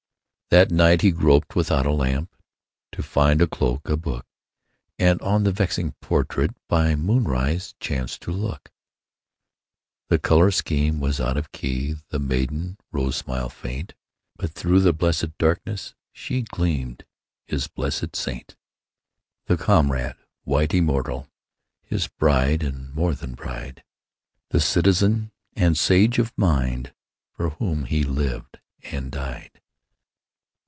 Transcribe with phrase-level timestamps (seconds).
[0.53, 2.35] That night he groped without a lamp
[2.91, 4.25] To find a cloak, a book,
[4.99, 8.69] And on the vexing portrait By moonrise chanced to look.
[10.09, 13.93] The color scheme was out of key, The maiden rose smile faint,
[14.35, 17.05] But through the blessed darkness She gleamed,
[17.45, 18.57] his friendly saint.
[19.45, 21.29] The comrade, white, immortal,
[21.81, 23.85] His bride, and more than bride—
[24.49, 26.93] The citizen, the sage of mind,
[27.37, 29.47] For whom he lived and died.